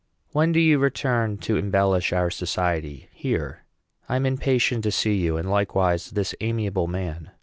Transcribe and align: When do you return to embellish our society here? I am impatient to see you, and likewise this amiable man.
When 0.31 0.51
do 0.51 0.59
you 0.59 0.79
return 0.79 1.37
to 1.41 1.57
embellish 1.57 2.11
our 2.11 2.31
society 2.31 3.07
here? 3.13 3.65
I 4.09 4.15
am 4.15 4.25
impatient 4.25 4.83
to 4.85 4.91
see 4.91 5.13
you, 5.17 5.37
and 5.37 5.47
likewise 5.47 6.09
this 6.09 6.33
amiable 6.41 6.87
man. 6.87 7.29